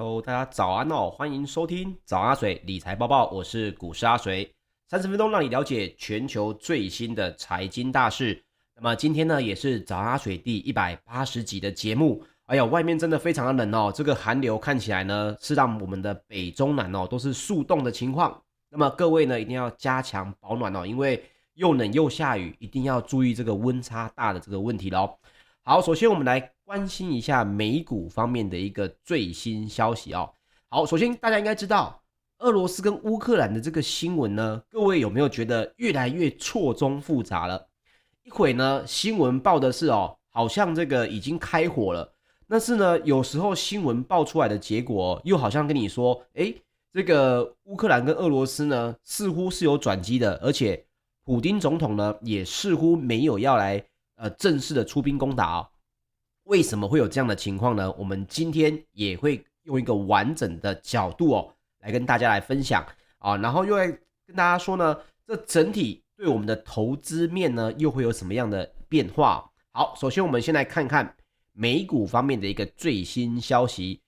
[0.00, 1.10] Hello，大家早安哦！
[1.10, 4.50] 欢迎收听早阿水理财报报，我是股市阿水，
[4.88, 8.42] 三十分钟让你了解全球最新的财经大事。
[8.74, 12.24] 那么今天呢，也是早阿水第一百八十集的节目。
[12.46, 18.42] 哎呀，外面真的非常的冷哦，这个寒流看起来呢，是让我们的北中南哦都是速冻的情况。
[18.70, 21.22] 那么各位呢，一定要加强保暖哦，因为
[21.56, 25.14] 又冷又下雨，一定要注意这个温差大的这个问题喽。
[25.62, 26.50] 好，首先我们来。
[26.70, 30.30] 关心一下美股方面的一个最新消息哦。
[30.68, 32.00] 好，首先大家应该知道，
[32.38, 37.66] 俄罗斯跟乌克兰的这个新闻呢，各位有没有觉得越来越错综复杂了？
[38.22, 42.14] 一会呢，新闻报的是哦，好像这个已经开火了，
[42.46, 46.54] 但是呢，有时候新闻报出来的结果又好像跟你说，诶，
[46.92, 50.86] 这个乌克兰跟俄罗斯呢，似乎是有转机的，而且
[51.24, 55.66] 普丁总统呢，也似乎没有要来呃正式的出兵攻打哦。
[56.50, 57.92] 为什么会有这样的情况呢？
[57.92, 62.84] 我们今天也会用一个完整的角度哦，来跟大家来分享
[63.18, 63.86] 啊，然后又来
[64.26, 69.48] 跟大家说呢，这整体对我们的投资面呢，又会有什么样的变化？
[69.70, 71.14] 好，首先我们先来看看
[71.52, 74.00] 美股方面的一个最新消息。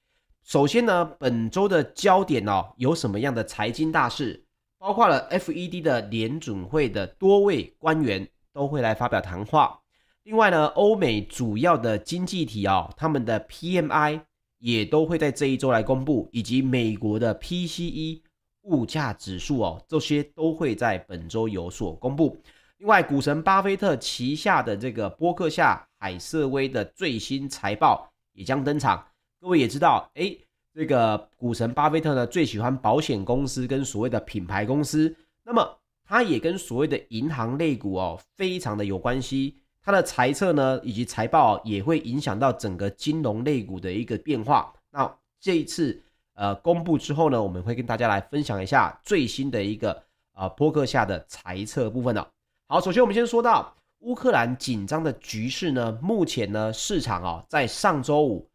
[0.42, 4.44] 首先呢，本周的焦点哦，有什么样的财经大事？
[4.78, 9.78] 包括了 FED 的联准会的多位官员都会来发表谈话。
[10.24, 14.20] 另外呢，欧美主要的经济体哦，他们的 PMI
[14.58, 18.20] 也都会在这一周来公布，以及美国的 PCE
[18.62, 22.40] 物价指数哦，这些都会在本周有所公布。
[22.78, 29.04] 另外，股神巴菲特旗下的这个波克夏海瑟威的最新财报也将登场。
[29.40, 30.38] 各位也知道，诶，
[30.72, 35.12] 这个股神巴菲特呢，最喜欢保险公司跟所谓的品牌公司，
[35.44, 39.56] 那么他也跟所谓的银行类股哦，非常的有关系。
[39.84, 44.72] 它的财测呢，以及财报也会影响到整个金融类股的一个变化。
[44.90, 46.00] 那这一次
[46.34, 50.00] 呃公布之后呢，我们会跟大家来分享一下最新的一个
[50.34, 52.28] 呃波克下的财测部分了。
[52.68, 58.48] 好，首先我们先说到乌克兰紧张的局势呢，目前呢市场啊在上周五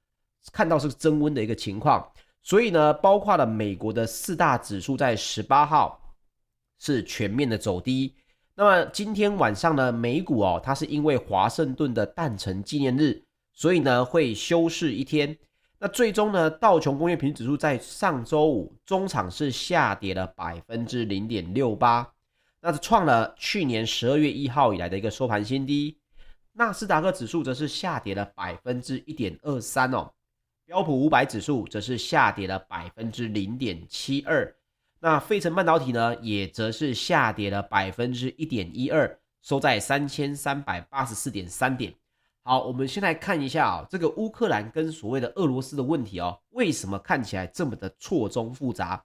[0.53, 2.09] 看到是增温的一个情况，
[2.41, 5.99] 所以呢包括了美国的四大指数在十八号
[6.79, 8.15] 是全面的走低。
[8.59, 13.23] 那么今天晚上呢，美股哦，它是因为华盛顿的诞辰纪念日，
[13.53, 15.37] 所以呢会休市一天。
[15.77, 22.11] 那最终呢，道琼工业平均指数在上周五中场是下跌了百分之零点六八，
[22.59, 25.95] 那是创了去年十二月一号以来的一个收盘新低。
[26.53, 30.11] 纳斯达克指数则是下跌了百分之一点二三哦，
[30.65, 34.51] 标普五百指数则是下跌了百分之零点七二。
[35.07, 41.95] 那费城半导体呢，也则是下跌了百分之一点一二，收在三千三百八十四点三点。
[42.43, 49.01] 好，我们先来看一下啊，这个乌克兰跟所谓的俄罗斯的问题哦，为什么看起来这么的错综复杂？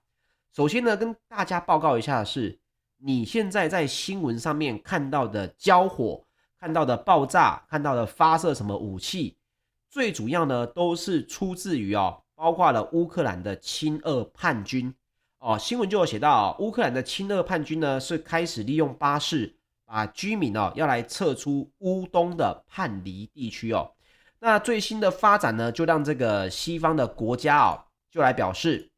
[0.53, 2.59] 首先呢，跟大家报告一下的是，
[2.97, 6.21] 你现在在新闻上面看到的交火、
[6.59, 9.37] 看到的爆炸、看到的发射什么武器，
[9.89, 14.93] 最主要呢都是出自于哦，包括了乌克兰的亲俄叛军。
[15.43, 19.53] 哦，新闻就有写到，乌克兰的亲俄叛军呢是开始利用巴士
[19.83, 23.91] 把居民哦要来撤出乌东的叛离地区哦。
[24.39, 28.89] 那最新的发展呢，就让这个西方的国家哦就来表示，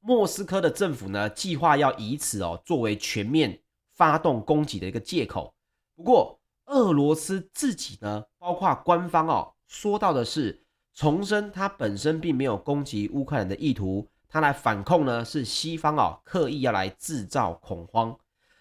[0.00, 3.60] 莫斯科的政府呢计划要以此哦作为全面
[3.94, 5.54] 发动攻击的一个借口。
[5.94, 10.64] 不过，俄罗斯自己呢，包括官方哦说到的是，
[10.94, 14.08] 重申他本身并没有攻击乌克兰的意图。
[14.34, 18.18] 他来反控呢，是西方啊刻意要来制造恐慌，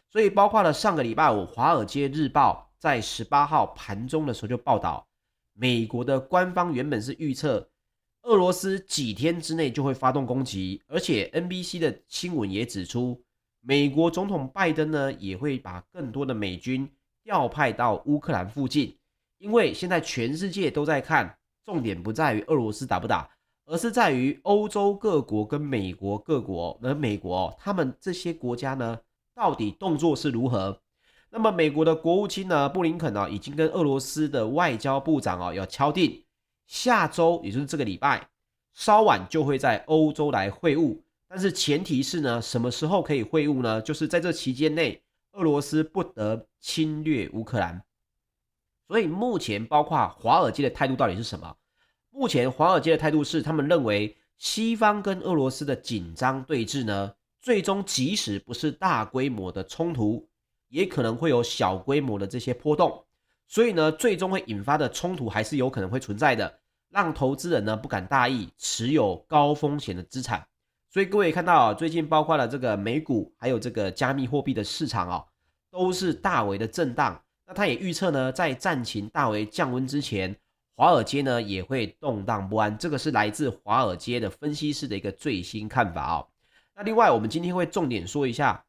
[0.08, 5.08] 所以包括了上个礼拜五，《华尔街日报》在十八号盘中的时候就报道，
[5.54, 7.68] 美国的官方原本是预测
[8.22, 13.20] 俄罗斯几天之内就会发动攻击，而且 NBC 的新闻也指出，
[13.60, 16.88] 美国总统拜登呢也会把更多的美军
[17.24, 18.96] 调派到乌克兰附近，
[19.40, 21.36] 因为现在全世界都在看，
[21.66, 23.28] 重点不在于俄罗斯打不打。
[23.66, 29.00] 而是在于欧洲各国跟美国各国，而美国他们这些国家呢，
[29.34, 30.80] 到底动作是如何？
[31.30, 36.24] 那么美国的国务卿呢，布林肯呢，已经跟俄罗斯的外交部长啊，要敲定
[36.68, 38.30] 下周，也就是这个礼拜，
[38.74, 41.00] 稍晚就会在欧洲来会晤。
[41.28, 43.82] 但是前提是呢，什么时候可以会晤呢？
[43.82, 45.02] 就是在这期间内，
[45.32, 47.84] 俄罗斯不得侵略乌克兰。
[48.88, 51.56] 所以目前包括华尔街的态度到底是什么？
[52.16, 57.12] 目前华尔街的态度是，他们认为西方跟俄罗斯的紧张对峙呢，
[57.42, 60.30] 最终即使不是大规模的冲突，
[60.70, 63.04] 也可能会有小规模的这些波动，
[63.48, 66.60] 所以呢，最终会引发的冲突还是有可能会存在的。
[66.90, 70.46] 让投资人呢不敢大意持有高风险的资产。
[70.92, 75.26] 所以各位看到啊，最近包括了这个美股，还有这个加密货币的市场啊，
[75.72, 77.20] 都是大为的震荡。
[77.48, 80.36] 那他也预测呢，在战情大为降温之前，
[80.76, 82.78] 华尔街呢也会动荡不安。
[82.78, 86.26] 这个是来自华尔街的分析师的一个最新看法啊。
[86.76, 88.66] 那另外，我们今天会重点说一下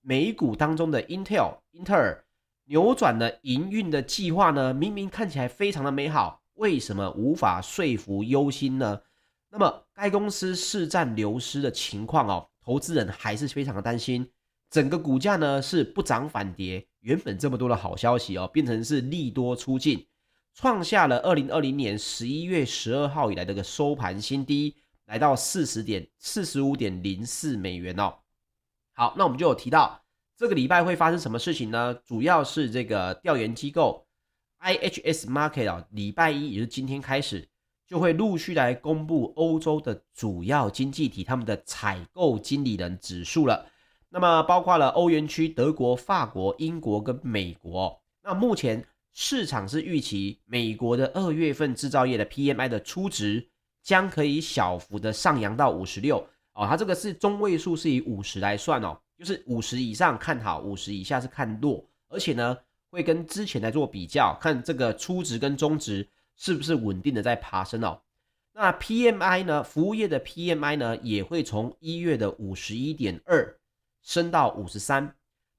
[0.00, 2.22] 美股当中的 Intel，英特尔。
[2.68, 9.00] 扭转了营运的计划呢，明明看起来非常的美好，为什么无法说服忧心呢？
[9.50, 14.28] 那么该公司市占流失的情况哦，投资人还是非常的担心。
[14.68, 20.04] 整个股价呢是不涨反跌，原本这么多的好消息哦，变成是利多出尽，
[20.56, 24.74] 创下了二零二零年十一月十二号以来的个收盘新低，
[25.04, 28.14] 来到四十点四十五点零四美元哦。
[28.94, 30.02] 好，那我们就有提到。
[30.34, 31.94] 这个礼拜会发生什么事情呢？
[32.06, 34.06] 主要是这个调研机构
[34.60, 37.46] IHS Market 啊，礼拜一也就是今天开始，
[37.86, 43.66] 就会陆续来公布欧洲的主要经济体他们的采购经理人指数了。
[44.08, 48.02] 那么包括了欧元区、德国、法国、英国跟美国。
[48.22, 48.82] 那目前
[49.18, 53.48] 市场是预期美国的二月份制造业的 PMI 的初值
[53.82, 56.18] 将可以小幅的上扬到五十六
[56.52, 59.00] 哦，它这个是中位数是以五十来算哦。
[59.18, 62.58] 就是五十以上看好，五十以下是看弱，而且呢，
[62.90, 66.06] 会跟之前来做比较，看这个初值跟中值
[66.36, 67.98] 是不是稳定的在爬升哦。
[68.52, 73.58] 那 PMI 呢，服务业的 PMI 呢，也会从一月的五十一点二
[74.02, 75.15] 升到五十三。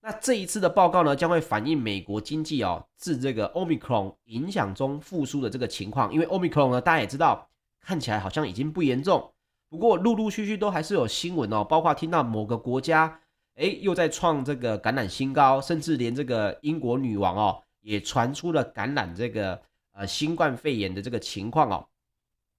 [0.08, 6.14] 那这一次的报告呢，将会反映美国经济哦，自这个 Omicron 影响中复苏的这个情况。
[6.14, 7.50] 因为 Omicron 呢，大家也知道，
[7.82, 9.34] 看起来好像已经不严重，
[9.68, 13.20] 不过陆陆续续都还是有新闻哦，包括听到某个国家。
[13.56, 19.62] 哎，又在创这个感染新高，甚至连这个英国女王哦，也传出了感染这个
[19.92, 21.86] 呃新冠肺炎的这个情况哦。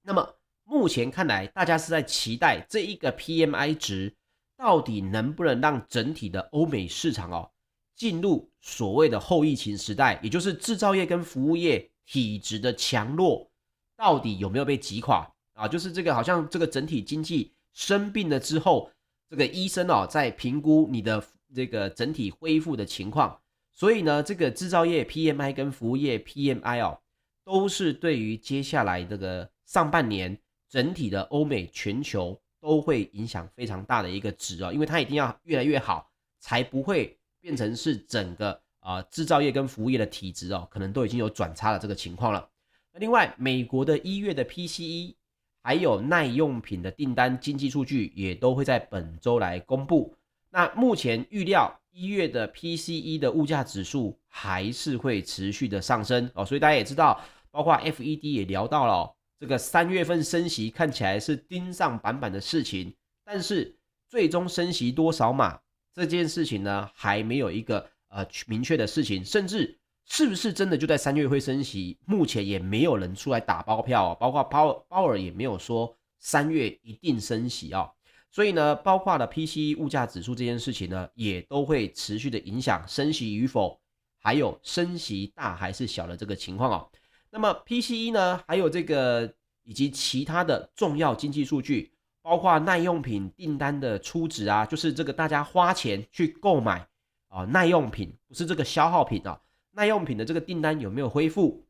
[0.03, 4.15] 那么目前看来，大家是在期待这一个 PMI 值
[4.59, 7.51] 到底能不能让整体的欧美市场哦
[7.95, 13.51] 进入所谓的后疫情时代，也就是制造业跟服务业体质的强弱
[13.97, 15.67] 到底有没有被击垮啊？
[15.67, 18.91] 就是这个好像这个整体经济生病了之后。
[19.31, 21.23] 这个医生哦，在评估你的
[21.55, 23.39] 这个整体恢复的情况，
[23.75, 26.99] 所以呢，这个制造业 PMI 跟服务业 PMI 哦，
[27.45, 42.49] 都是对于接下来这个上半年整体的欧美全球都会影响非常大的一个值哦，因为它一定要越来越好，才不会变成是整个啊、呃、制造业跟服务业的体质哦，可能都已经有转差的这个情况了。
[42.93, 45.15] 那另外，美国的一月的 PCE。
[45.61, 50.15] 还有耐用品的订单经济数据也都会在本周来公布。
[50.49, 63.77] 那目前预料一月的 PCE 的物价指数还是会持续的上升哦，所以大家也知道，包括 FED 也聊到了，这个三月份升息看起来是盯上板板的事情，但是
[64.09, 65.61] 最终升息多少码
[65.95, 69.79] 这件事情呢，还没有一个呃明确的事情，甚至。
[70.11, 71.99] 是不是真的就在三月会升息？
[72.07, 77.93] 目前也没有人出来打包票，包括鲍鲍尔也没有说三月一定升息啊。
[78.31, 83.79] 所以呢，包括了 PCE 物价指数这件事情呢，也都会持续的影响升息与否，
[84.19, 86.91] 还有升息大还是小的这个情况哦。
[87.31, 91.93] 那么 PCE 呢，还有这个以及其他的重要经济数据，
[92.23, 96.89] 包括耐用品订单的初值啊，就是这个大家花钱去购买
[97.29, 99.41] 啊耐用品，不是这个消耗品啊。
[99.73, 101.65] 耐用品的这个订单有没有恢复？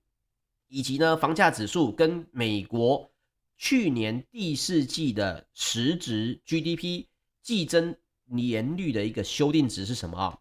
[0.69, 3.11] 以及呢，房价指数跟美国
[3.57, 7.07] 去年第四季的实质 GDP
[7.43, 7.97] 季增
[8.27, 10.39] 年率的一个修订值是什么啊？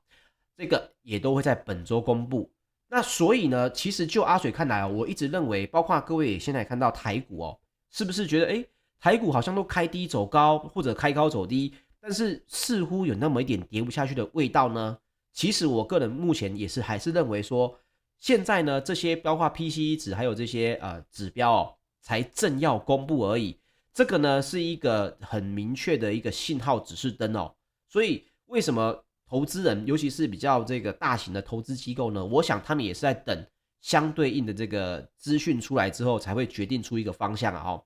[0.56, 2.52] 这个也都会在本周公布。
[2.90, 7.60] 那所以呢，其实就阿水看来啊，我一直认为，包括各位也现在看到台股哦，
[7.92, 8.66] 是不是觉得诶，
[9.00, 14.98] 台股好像都开低走高，或者开高走低，但是似乎有那么一点跌不下去的味道呢？
[15.34, 17.78] 其实我个人目前也是还是认为说，
[18.18, 23.60] 现在呢，这些标化 PCE 值还有这些呃指标哦，才正要公布而已。
[23.94, 27.54] 这个呢是一个很明确的一个信号指示灯哦。
[27.90, 32.24] 所以为什么投资人，尤其是比较这个大型的投资机构呢？
[32.26, 33.46] 我想他们也是在等
[33.82, 37.62] 相对应的这个资讯出来之后，才会决定出一个方向啊。
[37.66, 37.84] 哦，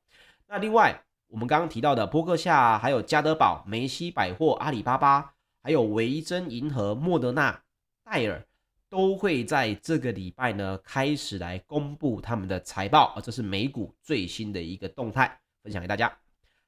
[0.48, 5.34] 那另外我们刚刚提到的波克夏，还有家得宝、梅西百货、阿里巴巴。
[5.64, 7.62] 还有维珍银河、莫德纳、
[8.04, 8.44] 戴尔
[8.90, 16.12] 都会在这个礼拜呢开始来公布他们的财报啊，这是美股最新的一个动态，分享给大家。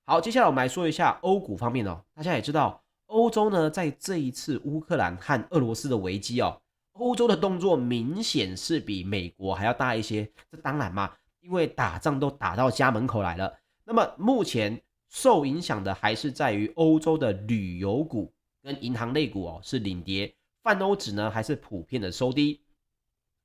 [0.06, 2.04] 好，接下来我们来说一下欧股方面哦。
[2.14, 2.83] 大家也知道，
[3.14, 6.60] 欧洲呢在这一次乌克兰和俄罗斯的危机哦，
[6.94, 10.28] 欧洲的动作明显是比美国还要大一些。
[10.52, 13.56] 这当然嘛，因为打仗都打到家门口来了。
[13.86, 22.62] 那么目前受影响的还是在于欧洲的旅游股跟银行类股哦，是领跌，泛欧指呢还是普遍的收低。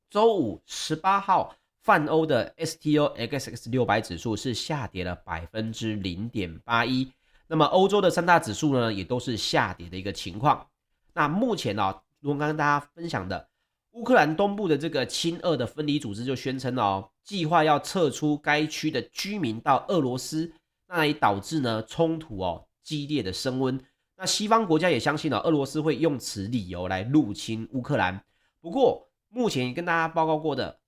[0.08, 7.12] 周五十八号，泛欧的 STOXX 六百指数是下跌了百分之零点八一。
[7.48, 10.66] 那么欧洲的三大指数呢，也都是下跌的一个情况。
[11.14, 13.48] 那目前呢、哦，如刚刚跟大家分享的，
[13.92, 20.52] 乌克兰东部的这个亲俄的分离组织就宣称哦，计划要撤出该区的居民到俄罗斯，
[20.86, 23.80] 那也导致呢冲突哦激烈的升温。
[24.16, 28.22] 那西方国家也相信了、哦、俄罗斯会用此理由来入侵乌克兰。
[28.60, 30.78] 不过目前跟大家报告过的，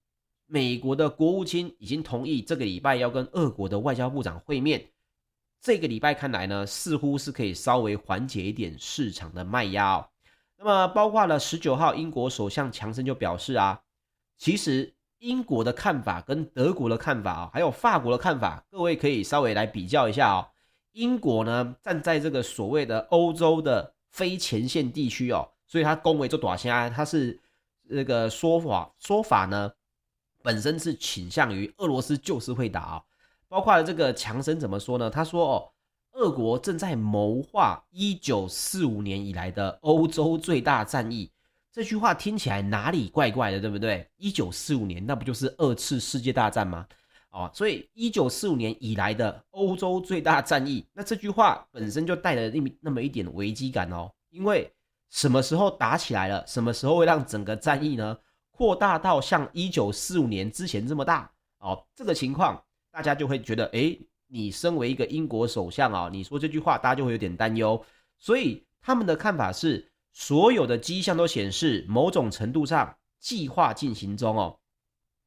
[0.47, 4.91] 美国的国务卿已经同意这个礼拜要跟俄国的外交部长会面。
[5.61, 10.09] 这个礼拜看来呢，似乎是可以稍微缓解一点市场的卖压哦。
[10.57, 13.83] 那么，包括了十九号，英国首相强森就表示啊，
[14.39, 20.49] 其实英国的看法跟德国的看法啊，还有法国的看法，各位可以稍微来比较一下哦。
[20.93, 27.39] 英国呢，站在这个所谓的欧洲的非前线地区哦，所以他恭维做短线，他是
[27.89, 29.71] 这个说法说法呢，
[30.43, 33.05] 本身是倾向于俄罗斯就是会打哦。
[33.51, 35.11] 包括这个强生怎么说呢？
[35.11, 35.69] 他说：“哦，
[36.13, 41.29] 俄国正在谋划一九四五年以来的欧洲最大战役。”
[41.73, 44.09] 这句话听起来哪里怪怪的，对不对？
[44.17, 46.87] 一九四五年那不就是二次世界大战吗？
[47.31, 54.09] 哦，所以一九四五年以来的欧洲最大战役，那这句话本身就带了那那么一点危机感哦。
[54.31, 54.73] 因为
[55.09, 56.47] 什么时候打起来了？
[56.47, 58.17] 什么时候会让整个战役呢
[58.53, 61.29] 扩大到像一九四五年之前这么大？
[61.59, 62.63] 哦，这个情况。
[62.93, 67.85] 大家就会觉得，诶，你身为一个英国首相啊，你说这句话，大家就会有点担忧。
[68.19, 74.59] 所以他们的看法是，所有的迹象都显示，某种程度上计划进行中哦。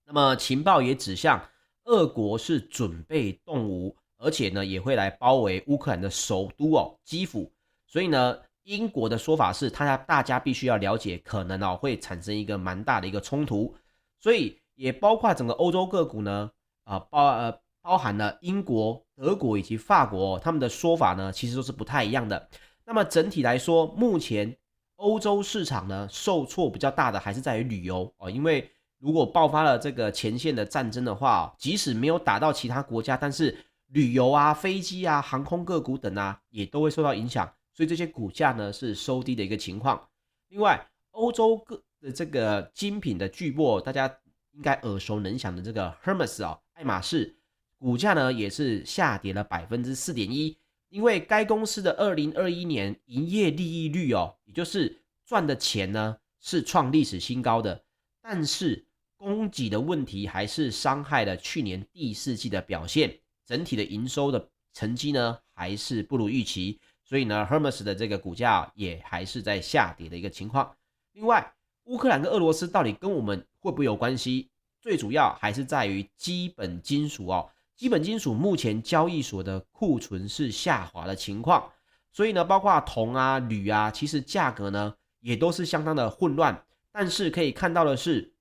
[0.05, 1.41] 那么情报也指向，
[1.85, 7.51] 俄国是准备动武，而且呢也会来包围乌克兰的首都哦，基辅。
[7.87, 13.73] 所以呢，英国的说法是，他大家必须要了解，可能哦会产生一个蛮大的一个冲突。
[14.19, 16.51] 所以也包括整个欧洲各国呢。
[16.83, 22.49] 啊，包呃包含了英国、德国以及法国，他们的说法呢，其实都是不太一样的。
[22.85, 24.57] 那么整体来说，目前
[24.95, 40.01] 欧洲市场呢，受挫比较大的还是在于旅游哦，因为如果爆发了这个前线的战争的话，即使没有打到其他国家，但是旅游啊、飞机啊、航空个股等啊，也都会受到影响，所以这些股价呢是收低的一个情况。
[40.49, 44.07] 另外，欧洲各的这个精品的巨擘，大家
[44.51, 46.57] 应该耳熟能详的这个 Hermes 啊。
[46.73, 47.35] 爱马仕
[47.77, 50.57] 股价呢也是下跌了百分之四点一，
[50.89, 57.83] 因为该公司的二零二一年营业利益率哦，也就是赚的钱呢是创历史新高的，
[58.21, 70.75] 但是供给的问题还是伤害了去年第四季的表现，整体的营收的成绩呢还是不如预期，所以呢，Hermes 的这个股价也还是在下跌的一个情况。
[71.13, 71.53] 另外，
[71.85, 74.49] 乌克兰跟俄罗斯到底跟我们会不会有关系？
[74.83, 81.71] 最主要还是在于基本金属哦，基本金属目前交易所的库存是下滑的情况，
[82.11, 86.65] 所以呢，包括铜啊、铝啊，其实价格呢也都是相当的混乱。
[86.91, 88.33] 但是可以看到的是，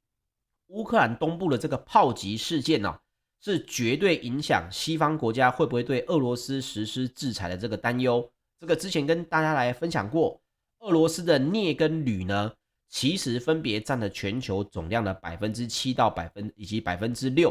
[0.67, 2.99] 乌克兰东部的这个炮击事件呢，
[3.41, 8.29] 是绝对影响西方国家会不会对俄罗斯实施制裁的这个担忧。
[8.59, 10.43] 这个之前跟大家来分享过，
[10.81, 12.53] 俄罗斯的镍跟铝呢。
[12.93, 17.51] 其实分别占了全球总量的百分之七到百分以及百分之六，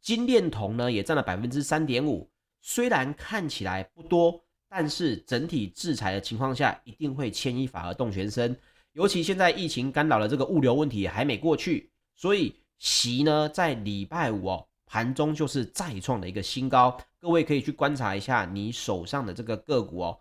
[0.00, 2.30] 金链铜呢也占了百分之三点五。
[2.62, 8.56] 虽然看起来不多，但是整体制裁的情况下，一定会牵一发而动全身。
[8.92, 16.96] 尤其现在疫情干扰了这个物流问题还没过去，所以锡呢在礼拜五哦盘中就是再创的一个新高。
[17.18, 20.20] 各位可以去观察一下你手上的这个个股哦。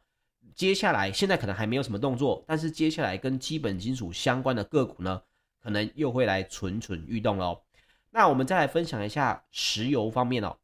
[0.55, 5.21] 接下来，现在可能还没有什么动作，但是接下来跟基本金属相关的个股呢，
[5.62, 7.62] 可能又会来蠢蠢欲动喽。
[8.09, 10.55] 那我们再来分享一下石油方面哦。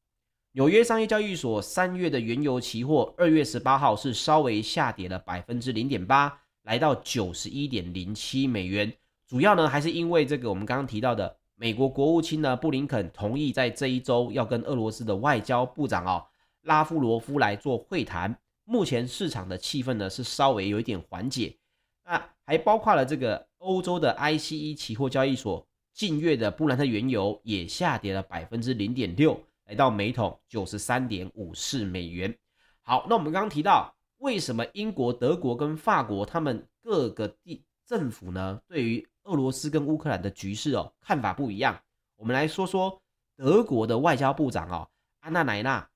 [0.54, 8.92] 纽约商业交易所三月的原油期货，二月十八号是稍微下跌了百分之零点八，来到九十一点零七美元。
[9.28, 16.26] 主要呢还是因为这个我们刚刚提到的美国国务卿呢布林肯同意在这一周要跟俄罗斯的外交部长哦
[16.62, 18.38] 拉夫罗夫来做会谈。
[18.72, 21.58] 目前市场的气氛呢是稍微有一点缓解，
[22.06, 32.34] 那还包括了这个欧洲的 ICE 期货交易所，近月的布兰特原油也下跌了百分之零点六，来到每桶九十三点五四美元。
[32.82, 41.78] 好，那我们刚刚提到，为什么英国、德国跟法国他们各个地政府呢，对于俄罗斯跟乌克兰的局势哦看法不一样？
[42.16, 43.02] 我们来说说
[43.36, 44.88] 德国的外交部长哦，
[45.20, 45.90] 安娜莱纳，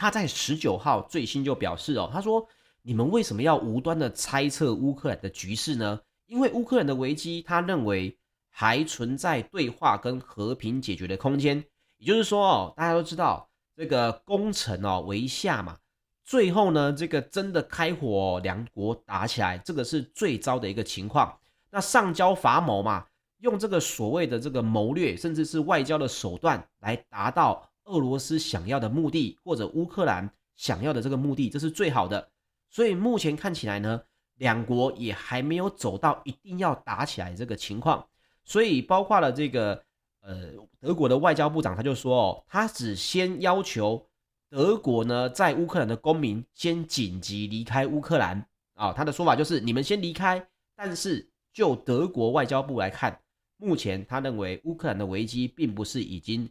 [0.00, 2.48] 他在十九号最新就表示哦，他说
[2.80, 6.00] ：“你们为什么要无端的猜测乌克兰的局势呢？
[6.24, 8.16] 因为乌克兰的危机，他认为
[8.48, 11.62] 还存在对话跟和平解决的空间。
[11.98, 15.76] 也就是说哦，大家都知道这个攻城哦为下嘛。”
[16.24, 21.38] 最后呢，这个真的开火，两国打起来，这个是最糟的一个情况。
[21.68, 23.04] 那上交伐谋嘛，
[23.40, 32.30] 用这个所谓的这个谋略，甚至是外交的手段来达到俄罗斯想要的目的，或者乌克兰想要的这个目的，这是最好的。
[32.70, 34.00] 所以目前看起来呢，
[34.36, 38.06] 两国也还没有走到一定要打起来这个情况。
[38.44, 39.82] 所以包括了这个
[40.22, 44.06] 呃德国的外交部长，他就说哦，他只先要求。
[44.52, 50.44] 德国呢，在乌克兰的公民先紧急离开乌克兰啊，他的说法就是你们先离开。
[50.74, 53.16] 但是就德国外交部来看，
[53.58, 56.50] 目前他认为乌克兰的危机并不是已经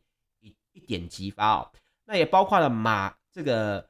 [0.80, 1.72] 一点即发哦。
[2.06, 3.88] 那也包括了马这个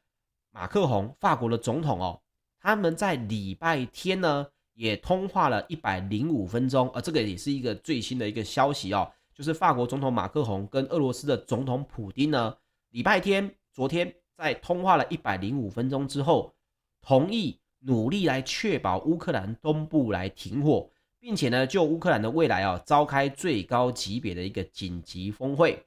[0.52, 2.20] 马克宏法国的总统哦，
[2.60, 12.56] 他们在礼拜天呢也通话了一百零五分钟，而这个也是一个最新的一个消息哦，就是法国总统马克宏跟俄罗斯的总统普丁呢，
[12.90, 13.54] 礼拜天。
[13.72, 16.54] 昨天在通话了一百零五分钟之后，
[17.02, 25.82] 同意努力来确保乌克兰东部来停火，并且呢，就乌克兰的未来啊，召开最高级别的一个紧急峰会。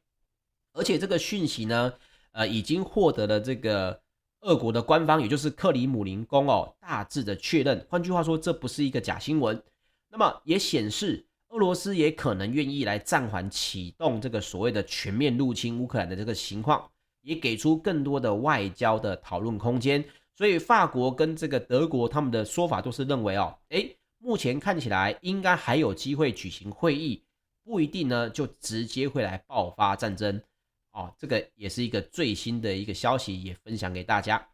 [0.72, 1.92] 而且这个讯息呢，
[2.32, 4.00] 呃，已经获得了这个
[4.40, 7.86] 俄国的官方，也就是克里姆林宫哦，大致的确认。
[7.88, 9.62] 换句话说，这不是一个假新闻。
[10.10, 16.88] 那么也显示，俄罗斯也可能愿意来暂缓启动这个所谓的全面入侵乌克兰的这个情况。
[17.24, 20.04] 也给出更多的外交的讨论空间，
[20.36, 27.22] 所以法国跟这个德国他们的说法都是认为哦，诶，目前看起来应该还有机会举行会议，
[27.62, 30.42] 不一定呢就直接会来爆发战争
[30.92, 31.12] 哦。
[31.18, 34.46] 这个也是一个最新的一个消息，也分享给大家。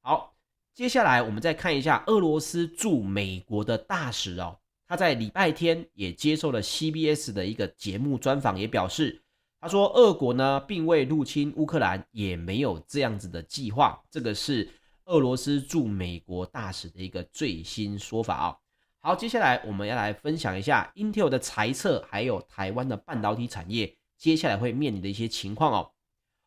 [0.00, 0.34] 好，
[0.74, 9.20] 接下来我们再看一下俄罗斯驻美国的大使哦，他在礼拜天也接受了 CBS 的一个节目专访，也表示。
[9.60, 14.68] 他说：“俄国呢，并未入侵乌克兰，也没有这样子的计划。”这个是
[15.06, 18.56] 俄罗斯驻美国大使的一个最新说法啊。
[19.00, 25.90] 好，接下来我们要来分享一下 Intel 的财测，还有台湾的半导体产业接下来会面临的一些情况哦。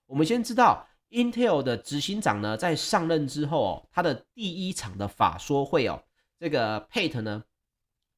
[0.08, 6.02] 我们先知道 Intel 的执行长呢，在上任之后哦，他的第一场的法说会哦，
[6.40, 7.44] 这个 Pate 呢，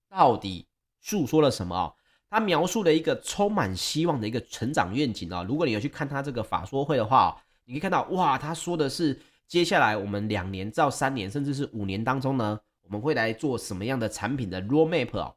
[0.07, 0.65] 到底
[1.01, 1.93] 诉说了什么啊？
[2.29, 5.43] 他描述了一个充满希望的一个成长愿景啊！
[5.43, 15.35] 如果你有去看他这个法说会的话，你可以看到哇，他说的是接下来我们两年到三年，甚至是五年当中呢，我们会来做什么样的产品的 roadmap 哦。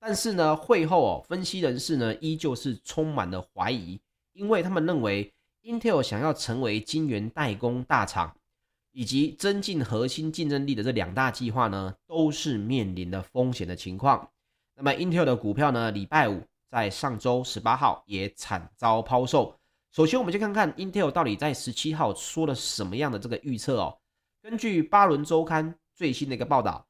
[0.00, 4.00] 但是呢，会后哦，分析人士呢依旧是充满了怀疑，
[4.32, 5.30] 因为他们认为
[5.62, 8.34] Intel 想要成为晶圆代工大厂，
[8.92, 14.26] 以及增进核心竞争力的这两大计划呢，都是面临的风险的情况。
[14.74, 19.54] 那么，Intel 的股票呢，礼拜五在上周十八号也惨遭抛售。
[19.92, 23.98] 首先，我们就看看 Intel 到底在十七号说了什么样的这个预测哦。
[24.40, 26.86] 根据巴伦周刊最新的一个报道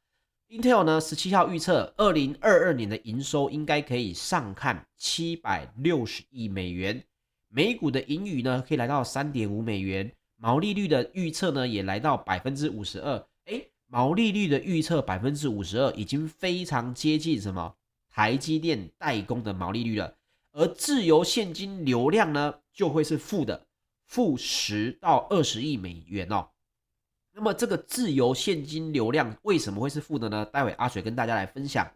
[0.50, 7.02] ，Intel 呢十七号预测，二零二二年的营收应该可以上看七百六十亿美元，
[7.48, 13.26] 每股的盈余呢可以来到三点五美元，毛利率的预测呢也来到百分之五十二。
[13.44, 17.76] 诶，毛利率的预测百分之五十二，已经非常接近什么？
[18.12, 20.16] 台积电代工的毛利率了，
[20.50, 23.68] 而自由现金流量呢，就会是负的，
[24.04, 26.48] 负十到二十亿美元哦。
[27.40, 30.44] 那么这个自由现金流量为什么会是负的呢？
[30.52, 31.90] 待会阿水跟大家来分享。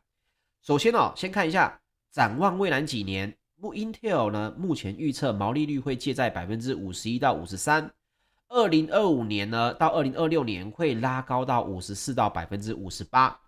[0.63, 1.79] 首先哦，先看一下
[2.11, 7.93] 展望未来几年，目 Intel 呢目前预测毛利率会介在百分之五十一到五十三，
[8.49, 13.39] 二零二五年呢到二零二六年会拉高到五十四到百分之五十八，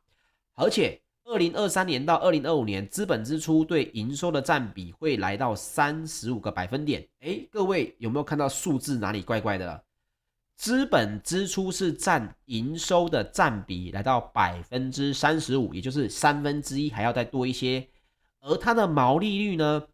[0.55, 1.01] 而且。
[1.29, 7.05] 二零二三年到二零二五年，资本支出对营收的占比会来到三十五个百分点。
[7.23, 9.83] 诶，各位有没有看到数字哪里怪怪的了？
[10.57, 17.87] 资本支出是占营收的占比来到百分之三十五，也就是三分之一还要再多一些。
[18.41, 19.87] 而它的毛利率呢，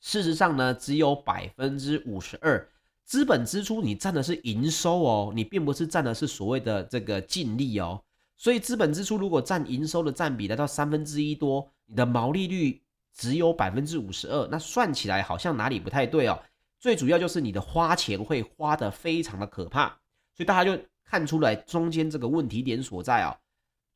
[0.00, 2.66] 事实上呢只有百分之五十二。
[3.04, 8.02] 资本支出你占的是营收哦，你并不是占的是所谓的这个净利哦。
[8.38, 12.82] 所以资本支出如果占营收的占比来到三分之一多，你的毛利率
[13.14, 16.42] 只有百分之五十二，那算起来好像哪里不太对哦。
[16.84, 19.88] 最主要就是你的花钱会花得非常的可怕，
[20.34, 23.34] 所以大家就看出来中间这个问题点所在哦。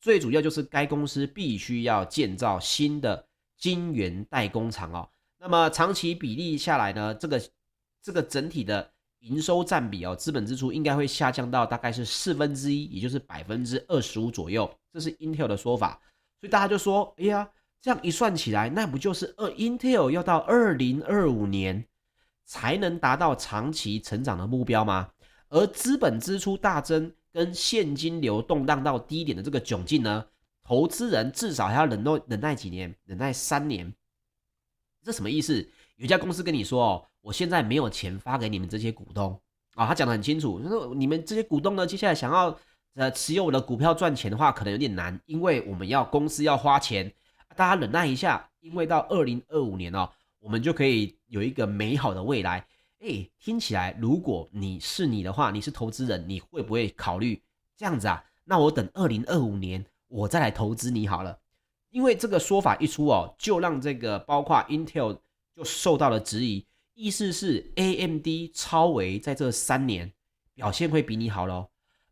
[0.00, 5.06] 最主要就是该公司必须要建造新的晶圆代工厂哦。
[5.38, 7.42] 那么长期比例下来呢，这个
[8.00, 16.00] 这个整体的营收占比哦，资本支出应该会下降到大概是四分之一，也就是百分之二十五左右，这是 Intel 的说法。
[16.40, 17.50] 所以大家就说，哎呀，
[17.82, 21.86] 这样一算起来，那不就是二 Intel 要到二零二五年
[22.48, 25.10] 才能达到长期成长的目标吗？
[25.50, 30.24] 而资本支出大增跟现金流动荡到低点的这个窘境呢，
[30.62, 33.94] 投资人至少还要忍耐忍耐几年，忍耐三年。
[35.04, 35.68] 这什么意思？
[35.96, 39.38] 有家公司跟你说哦，我现在没有钱发给你们这些股东
[39.74, 42.58] 啊，他讲得很清楚，就是你们这些股东呢，接下来想要
[42.94, 47.12] 呃持有我的股票赚钱的话，可能有点难，因为我们要公司要花钱，
[47.56, 52.66] 大家忍耐一下，因为到二零二五年哦，我们就可以有一个美好的未来。
[53.00, 57.40] 哎，听起来，如果你是你的话，你是投资人，你会不会考虑
[57.76, 58.22] 这样子啊？
[58.44, 61.38] 那我等二零二五年我再来投资你好了，
[61.90, 65.18] 因为这个说法一出哦，就让这个包括 Intel。
[65.58, 66.64] 就受到了质疑，
[66.94, 70.12] 意思是 AMD 超微在这三年
[70.54, 71.70] 表现会比你好喽。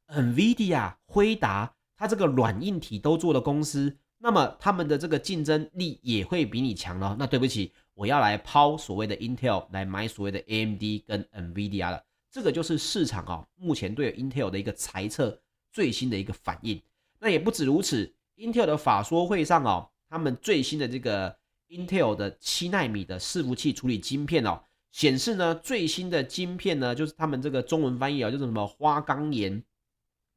[0.08, 7.16] NVIDIA 辉达，它这个软硬体都做的公司，那么他们的这个竞争力也会比你强喽。
[7.18, 12.02] 那对不起，我要来抛所谓的 Intel 来买所谓的 AMD 跟 NVIDIA 了。
[12.30, 15.40] 这个就是市场啊，目前对 Intel 的一个猜测
[15.72, 16.80] 最新的一个反应。
[17.18, 21.36] 那也不止如此，Intel 的法说会上哦，他们最新的这个。
[21.68, 29.60] Intel 的七纳米的伺服器处理晶片哦，显示呢最新的晶片呢，就是他们这个中文翻译啊，就是什么花岗岩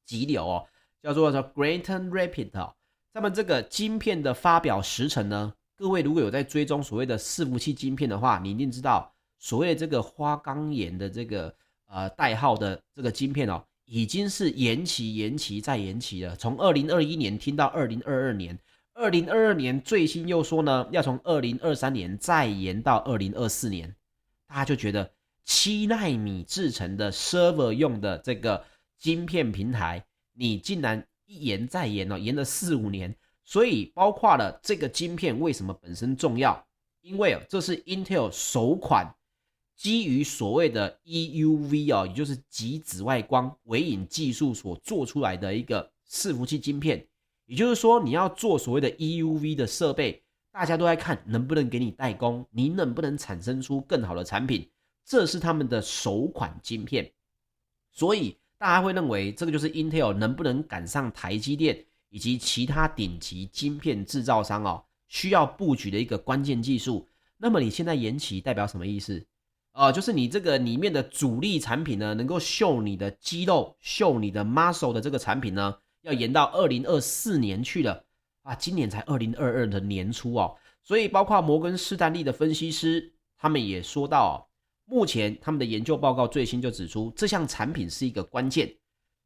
[0.07, 0.67] 急流哦，
[1.03, 2.73] 叫做叫 Granite Rapids 哦。
[3.11, 11.53] 那么这个晶片的发表时程呢，各位如果有在追踪所谓的伺服器晶片的话，你一定知道所谓这个花岗岩的这个
[11.87, 18.57] 呃代号的这个晶片哦，已经是延期、延期再延期了，从二零二一年听到二零二二年。
[18.93, 23.95] 二零二二年最新又说呢，要从二零二三年再延到二零二四年，
[24.45, 25.09] 大家就觉得
[25.45, 28.61] 七纳米制成的 server 用的这个
[28.97, 33.15] 晶片平台，你竟然一延再延了，延了四五年。
[33.45, 36.67] 所以包括了这个晶片为什么本身重要？
[37.01, 39.15] 因为，这是 Intel 首款
[39.75, 47.07] 基于所谓的 EUV 哦，也就是极紫外光微影技术所做出来的一个伺服器晶片。
[47.45, 54.69] 也就是说，你要做所谓的 EUV 的设备，大家都在看能不能给你代工，你能不能产生出更好的产品，
[55.05, 57.11] 这是他们的首款晶片。
[57.91, 67.07] 所以大家会认为这个就是 Intel 能不能赶上台积电以及其他顶级晶片制造商哦，需要布局的一个关键技术。
[67.37, 69.25] 那么你现在延期代表什么意思？
[69.71, 78.03] 呃，就是你这个里面的主力产品呢，能够秀你的肌肉、秀你的 muscle 的这个产品呢，要延到二零二四年去了
[78.41, 78.53] 啊！
[78.55, 84.48] 今年才二零二二的年初哦，所以包括摩根士丹利的分析师，他们也说到，
[84.89, 88.73] 目前他们的研究报告最新就指出，这项产品是一个关键。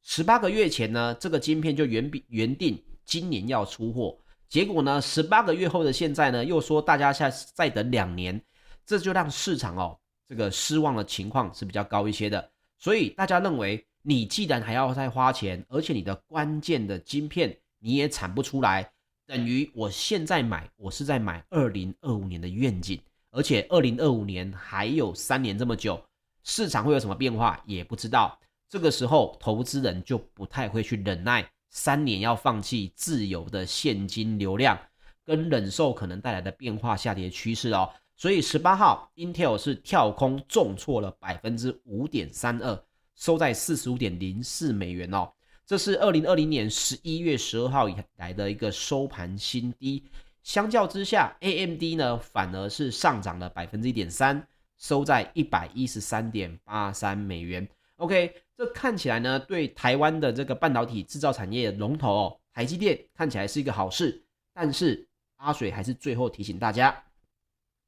[0.04, 4.18] 十八个月前呢，这个晶片就原比原定今年要出货，
[4.50, 8.40] 结果呢，十八个月后的现在呢，又说大家再再等两年，
[8.86, 9.98] 这就让市场哦
[10.28, 13.84] 这个失望的情况是比较高一些的，所以大家认为。
[14.06, 18.92] 你既然还要再花钱，而且你的关键的晶片你也产不出来，
[19.26, 23.00] 等于我现在买，我是在买二零二五年的愿景，
[23.34, 26.00] 而且二零二五年还有三年这么久，
[26.44, 28.40] 市场会有什么变化也不知道。
[28.70, 34.80] 这个时候，投资人就不太会去忍耐三年要放弃自由的现金流量，
[35.26, 37.90] 跟忍受可能带来的变化下跌趋势哦。
[38.16, 42.84] 所以十八号，Intel 是跳空重挫了百分之五点三二。
[43.16, 45.32] 收在四十五点零四美元哦，
[45.66, 50.04] 这是二零二零年十一月十二号以来的一个收盘新低。
[50.44, 57.68] 相较之下，AMD 呢反而是上涨了百分之一点三，收在一百一十三点八三美元。
[57.96, 64.24] OK，这看起来呢对台湾的这个半导体制造产业龙头哦，台积电看起来是一个好事。
[64.54, 67.04] 但是阿水还是最后提醒大家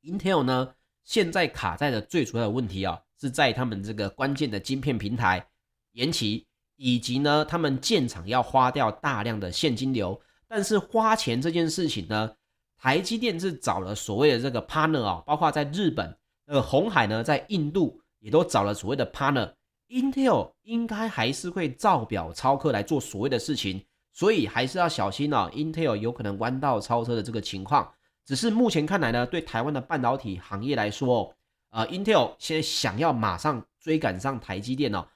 [0.01, 3.01] ，Intel 呢现在卡在的最主要的问题啊、哦。
[3.17, 5.47] 是在他们这个关键的晶片平台
[5.93, 10.21] 延期，以及呢，他们建厂要花掉大量的现金流。
[10.49, 12.35] 但是花钱这件事情呢，
[12.77, 19.51] 台积电是找了所谓的这个 partner 啊，包括在日本，呃，红海呢在印度也都找了所谓的 partner。
[19.87, 23.83] Intel 应该还是会照表超课来做所谓的事情，
[24.13, 27.87] 所以还是要小心啊，Intel 有可能弯道超车的这个情况。
[28.25, 31.31] 只是目前看来呢，对台湾的半导体行业来说，
[31.69, 35.07] 呃，Intel 现在想要马上追赶上台积电哦，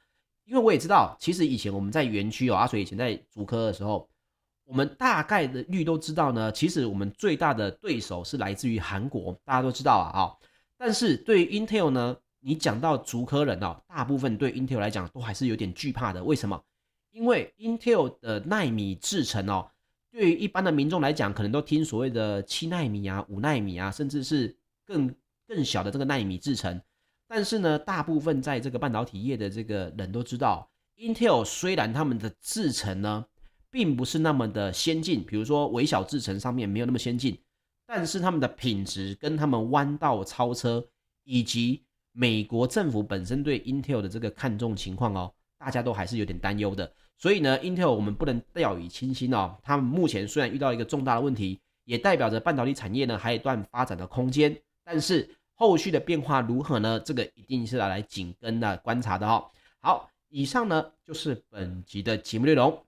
[0.46, 4.08] 因为我也知道，其实以前我们在园区哦，阿水以前在主科的时候，
[4.70, 6.52] 我们大概的率都知道呢。
[6.52, 10.22] 其实我们最大的对手是来自于韩国，大家都知道啊啊。
[10.78, 16.24] 但是对于 Intel 呢，你讲到竹科人哦，大部分对 Intel 来讲都还是有点惧怕的。
[16.24, 16.62] 为什么？
[17.10, 19.68] 因为 Intel 的奈米制程哦，
[20.12, 24.56] 对于一般的民众来讲，可能都听所谓的七奈米啊、五奈米啊，甚至是
[24.86, 25.12] 更
[25.48, 26.80] 更小的这个奈米制程。
[27.28, 33.26] 但是呢，大部分在这个半导体业的这个人都知道，Intel 虽然他们的制程呢，
[33.72, 37.38] 并不是那么的先进，比如说微小制程上面没有那么先进，
[37.86, 40.86] 但是他们的品质跟他们弯道超车，
[41.24, 46.92] 以及美国政府本身对 Intel 的这个看重情况哦，大家都还是有点担忧的。
[47.18, 49.58] 所以呢，Intel 我们不能掉以轻心哦。
[49.62, 54.58] 他们目前虽然遇到一个重大的问题，也代表着半导体产业呢还有一段发展的空间。
[54.84, 57.00] 但是后续的变化如何呢？
[57.02, 59.46] 这个一定是要来紧跟的观察的哦。
[59.80, 62.82] 好，以上呢就是本集的节目内容。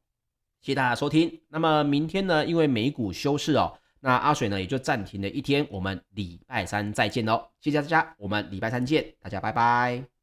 [0.61, 1.41] 谢谢大家收听。
[1.49, 5.65] 那么明天呢，因为美股休市哦，那阿水呢也就暂停了一天。
[5.69, 10.20] 我们礼拜三再见喽，谢谢大家，我们礼拜三见，大家拜拜。